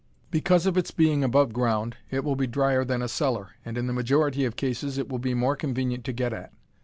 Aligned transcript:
Because 0.31 0.65
of 0.65 0.77
its 0.79 0.89
being 0.89 1.23
above 1.23 1.53
ground 1.53 1.95
it 2.09 2.23
will 2.23 2.35
be 2.35 2.47
drier 2.47 2.83
than 2.83 3.03
a 3.03 3.07
cellar, 3.07 3.51
and 3.63 3.77
in 3.77 3.85
the 3.85 3.93
majority 3.93 4.45
of 4.45 4.55
cases 4.55 4.97
it 4.97 5.09
will 5.09 5.19
be 5.19 5.35
more 5.35 5.55
convenient 5.55 6.05
to 6.05 6.11
get 6.11 6.33
at. 6.33 6.51